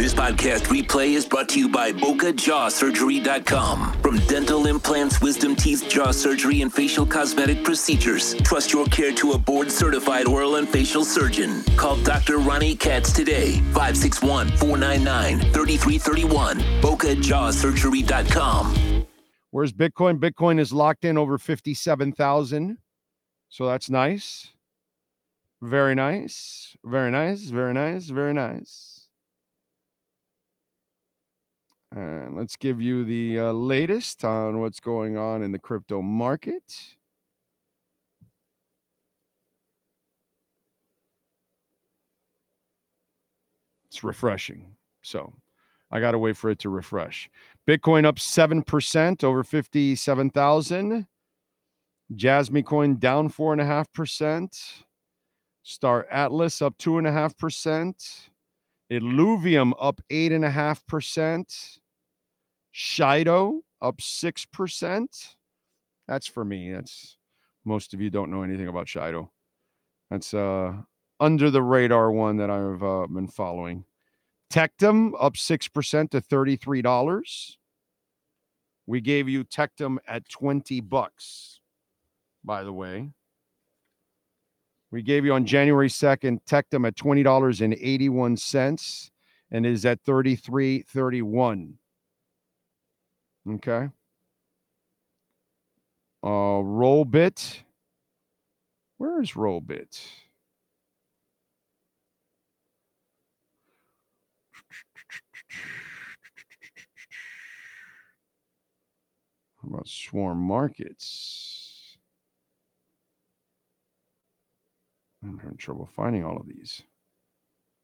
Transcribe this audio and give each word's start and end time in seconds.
This 0.00 0.14
podcast 0.14 0.64
replay 0.68 1.08
is 1.08 1.26
brought 1.26 1.50
to 1.50 1.58
you 1.58 1.68
by 1.68 1.92
BocaJawSurgery.com. 1.92 4.00
From 4.00 4.18
dental 4.20 4.66
implants, 4.66 5.20
wisdom 5.20 5.54
teeth, 5.54 5.86
jaw 5.90 6.10
surgery, 6.10 6.62
and 6.62 6.72
facial 6.72 7.04
cosmetic 7.04 7.62
procedures, 7.64 8.32
trust 8.36 8.72
your 8.72 8.86
care 8.86 9.12
to 9.12 9.32
a 9.32 9.38
board 9.38 9.70
certified 9.70 10.26
oral 10.26 10.56
and 10.56 10.66
facial 10.66 11.04
surgeon. 11.04 11.62
Call 11.76 11.98
Dr. 11.98 12.38
Ronnie 12.38 12.76
Katz 12.76 13.12
today, 13.12 13.56
561 13.74 14.48
499 14.56 15.52
3331. 15.52 16.60
BocaJawSurgery.com. 16.80 19.06
Where's 19.50 19.74
Bitcoin? 19.74 20.18
Bitcoin 20.18 20.58
is 20.58 20.72
locked 20.72 21.04
in 21.04 21.18
over 21.18 21.36
57,000. 21.36 22.78
So 23.50 23.66
that's 23.66 23.90
nice. 23.90 24.48
Very 25.60 25.94
nice. 25.94 26.74
Very 26.86 27.10
nice. 27.10 27.50
Very 27.50 27.74
nice. 27.74 28.06
Very 28.06 28.32
nice. 28.32 28.99
And 31.92 32.36
let's 32.36 32.56
give 32.56 32.80
you 32.80 33.04
the 33.04 33.40
uh, 33.40 33.52
latest 33.52 34.24
on 34.24 34.60
what's 34.60 34.78
going 34.78 35.16
on 35.16 35.42
in 35.42 35.50
the 35.50 35.58
crypto 35.58 36.00
market. 36.00 36.62
It's 43.90 44.04
refreshing. 44.04 44.76
So 45.02 45.32
I 45.90 45.98
got 45.98 46.12
to 46.12 46.18
wait 46.18 46.36
for 46.36 46.50
it 46.50 46.60
to 46.60 46.68
refresh. 46.68 47.28
Bitcoin 47.68 48.04
up 48.04 48.16
7% 48.16 49.24
over 49.24 49.42
57,000. 49.42 51.06
Jasmy 52.14 52.62
Coin 52.62 52.96
down 52.96 53.28
4.5%. 53.28 54.82
Star 55.62 56.06
Atlas 56.10 56.62
up 56.62 56.78
2.5%. 56.78 58.28
Illuvium 58.90 59.72
up 59.80 60.00
8.5%. 60.10 61.79
Shido 62.90 63.60
up 63.80 63.98
6%. 63.98 65.34
That's 66.08 66.26
for 66.26 66.44
me. 66.44 66.72
That's 66.72 67.16
most 67.64 67.94
of 67.94 68.00
you 68.00 68.10
don't 68.10 68.30
know 68.30 68.42
anything 68.42 68.68
about 68.68 68.86
Shido. 68.86 69.28
That's 70.10 70.34
uh 70.34 70.74
under 71.20 71.50
the 71.50 71.62
radar 71.62 72.10
one 72.10 72.38
that 72.38 72.50
I've 72.50 72.82
uh, 72.82 73.06
been 73.06 73.28
following. 73.28 73.84
Tectum 74.50 75.12
up 75.20 75.34
6% 75.34 76.10
to 76.10 76.20
$33. 76.20 77.56
We 78.86 79.00
gave 79.00 79.28
you 79.28 79.44
Tectum 79.44 79.98
at 80.08 80.28
20 80.28 80.80
bucks, 80.80 81.60
by 82.42 82.64
the 82.64 82.72
way. 82.72 83.10
We 84.90 85.02
gave 85.02 85.24
you 85.24 85.34
on 85.34 85.46
January 85.46 85.88
2nd 85.88 86.40
Tectum 86.48 86.86
at 86.86 86.96
$20.81 86.96 89.10
and 89.52 89.66
is 89.66 89.84
at 89.84 90.02
33.31. 90.04 91.74
Okay. 93.48 93.88
Uh 96.22 96.60
Rollbit. 96.62 97.62
Where 98.98 99.20
is 99.22 99.32
Rollbit? 99.32 100.00
How 109.62 109.68
about 109.68 109.88
Swarm 109.88 110.38
Markets? 110.38 111.96
I'm 115.22 115.38
having 115.38 115.58
trouble 115.58 115.88
finding 115.94 116.24
all 116.24 116.38
of 116.38 116.46
these. 116.46 116.82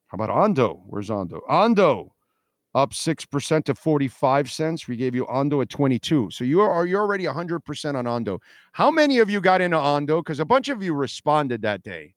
How 0.09 0.17
about 0.17 0.31
Ondo? 0.31 0.83
Where's 0.87 1.11
Ondo? 1.11 1.43
Ondo 1.49 2.16
up 2.77 2.91
6% 2.91 3.65
to 3.65 3.75
45 3.75 4.51
cents. 4.51 4.87
We 4.87 4.97
gave 4.97 5.15
you 5.15 5.27
Ondo 5.29 5.63
at 5.63 5.71
22. 5.71 6.31
So 6.31 6.45
you 6.45 6.61
are 6.61 6.87
you're 6.87 7.01
already 7.01 7.25
100% 7.25 7.95
on 7.97 8.07
Ondo. 8.07 8.39
How 8.73 8.91
many 8.91 9.19
of 9.19 9.31
you 9.31 9.41
got 9.41 9.63
into 9.63 9.79
Ondo? 9.79 10.21
Because 10.21 10.41
a 10.41 10.45
bunch 10.45 10.69
of 10.69 10.83
you 10.83 10.93
responded 10.93 11.63
that 11.63 11.83
day 11.83 12.15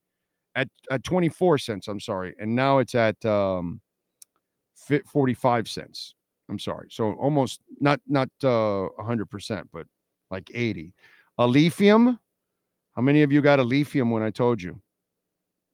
at, 0.56 0.68
at 0.92 1.06
24 1.06 1.60
cents. 1.60 1.88
I'm 1.88 2.02
sorry. 2.02 2.36
And 2.40 2.54
now 2.54 2.80
it's 2.80 2.94
at 2.94 3.24
um, 3.26 3.80
45 4.76 5.70
cents. 5.70 6.16
I'm 6.50 6.60
sorry. 6.60 6.88
So 6.92 7.14
almost 7.14 7.62
not 7.80 8.02
not 8.06 8.28
uh 8.44 8.90
100%, 9.00 9.64
but 9.72 9.88
like 10.30 10.52
80. 10.54 10.94
Alephium. 11.40 12.20
How 12.96 13.02
many 13.02 13.22
of 13.22 13.32
you 13.32 13.42
got 13.42 13.60
Alephium 13.60 14.12
when 14.12 14.24
I 14.24 14.30
told 14.30 14.62
you? 14.62 14.82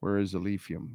Where 0.02 0.18
is 0.18 0.34
Alephium? 0.34 0.90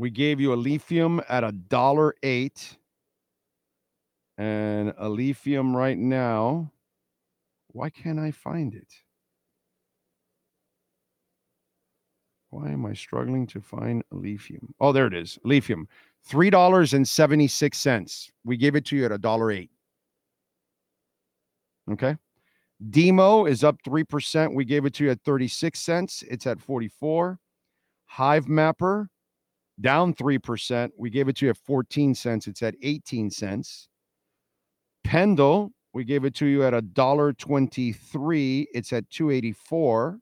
We 0.00 0.08
gave 0.08 0.40
you 0.40 0.48
Alephium 0.48 1.22
at 1.28 1.44
a 1.44 1.52
dollar 1.52 2.14
eight. 2.22 2.78
And 4.38 4.96
Alephium 4.96 5.74
right 5.74 5.98
now, 5.98 6.72
why 7.72 7.90
can't 7.90 8.18
I 8.18 8.30
find 8.30 8.74
it? 8.74 8.90
Why 12.48 12.70
am 12.70 12.86
I 12.86 12.94
struggling 12.94 13.46
to 13.48 13.60
find 13.60 14.02
Alephium? 14.10 14.70
Oh, 14.80 14.92
there 14.92 15.06
it 15.06 15.12
is. 15.12 15.38
Alephium, 15.44 15.84
$3.76. 16.26 18.30
We 18.44 18.56
gave 18.56 18.76
it 18.76 18.86
to 18.86 18.96
you 18.96 19.04
at 19.04 19.12
a 19.12 19.18
dollar 19.18 19.50
eight. 19.50 19.70
Okay. 21.92 22.16
DIMO 22.88 23.44
is 23.44 23.62
up 23.62 23.76
3%. 23.86 24.54
We 24.54 24.64
gave 24.64 24.86
it 24.86 24.94
to 24.94 25.04
you 25.04 25.10
at 25.10 25.20
36 25.26 25.78
cents. 25.78 26.24
It's 26.26 26.46
at 26.46 26.58
44. 26.58 27.38
Hivemapper 28.16 29.08
down 29.80 30.14
3%. 30.14 30.90
We 30.96 31.10
gave 31.10 31.28
it 31.28 31.36
to 31.36 31.46
you 31.46 31.50
at 31.50 31.56
14 31.56 32.14
cents. 32.14 32.46
It's 32.46 32.62
at 32.62 32.74
18 32.82 33.30
cents. 33.30 33.88
Pendle, 35.04 35.72
we 35.92 36.04
gave 36.04 36.24
it 36.24 36.34
to 36.36 36.46
you 36.46 36.62
at 36.64 36.74
a 36.74 36.82
dollar 36.82 37.32
23. 37.32 38.68
It's 38.72 38.92
at 38.92 39.08
284. 39.10 40.18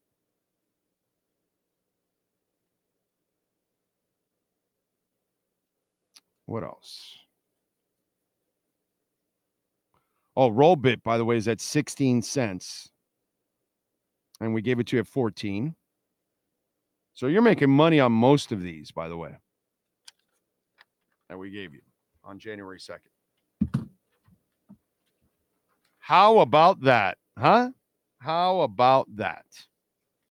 What 6.46 6.62
else? 6.62 7.18
Oh, 10.34 10.50
Rollbit, 10.50 11.02
by 11.02 11.18
the 11.18 11.24
way, 11.24 11.36
is 11.36 11.48
at 11.48 11.60
16 11.60 12.22
cents. 12.22 12.88
And 14.40 14.54
we 14.54 14.62
gave 14.62 14.78
it 14.78 14.86
to 14.86 14.96
you 14.96 15.00
at 15.00 15.08
14. 15.08 15.74
So 17.12 17.26
you're 17.26 17.42
making 17.42 17.70
money 17.70 17.98
on 17.98 18.12
most 18.12 18.52
of 18.52 18.62
these, 18.62 18.92
by 18.92 19.08
the 19.08 19.16
way 19.16 19.36
that 21.28 21.38
we 21.38 21.50
gave 21.50 21.74
you 21.74 21.80
on 22.24 22.38
January 22.38 22.78
2nd. 22.78 23.88
How 25.98 26.38
about 26.38 26.80
that? 26.82 27.18
Huh? 27.38 27.70
How 28.18 28.60
about 28.62 29.06
that? 29.16 29.44